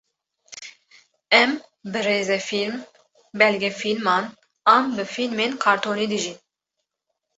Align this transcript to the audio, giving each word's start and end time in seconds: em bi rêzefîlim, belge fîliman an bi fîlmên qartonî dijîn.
em 1.41 1.51
bi 1.91 1.99
rêzefîlim, 2.07 2.75
belge 3.39 3.69
fîliman 3.79 4.23
an 4.75 4.83
bi 4.95 5.03
fîlmên 5.13 5.51
qartonî 5.63 6.05
dijîn. 6.13 6.37